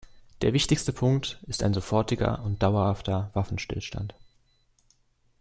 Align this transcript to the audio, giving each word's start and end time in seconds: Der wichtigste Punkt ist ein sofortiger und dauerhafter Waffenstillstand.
Der 0.41 0.51
wichtigste 0.53 0.93
Punkt 0.93 1.37
ist 1.45 1.61
ein 1.61 1.75
sofortiger 1.75 2.41
und 2.43 2.63
dauerhafter 2.63 3.29
Waffenstillstand. 3.35 4.15